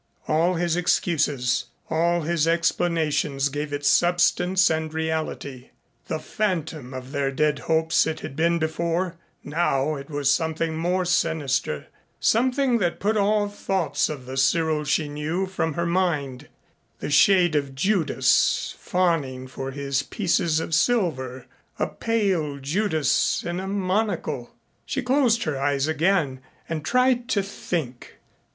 [0.27, 5.69] All his excuses, all his explanations gave it substance and reality.
[6.07, 11.05] The phantom of their dead hopes it had been before now it was something more
[11.05, 11.85] sinister
[12.19, 16.47] something that put all thoughts of the Cyril she knew from her mind
[16.97, 21.45] the shade of Judas fawning for his pieces of silver
[21.77, 24.55] a pale Judas in a monocle....
[24.83, 28.17] She closed her eyes again and tried to think.